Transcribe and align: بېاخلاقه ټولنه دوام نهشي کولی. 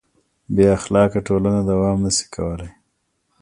بېاخلاقه 0.55 1.19
ټولنه 1.27 1.61
دوام 1.69 1.97
نهشي 2.05 2.25
کولی. 2.35 2.69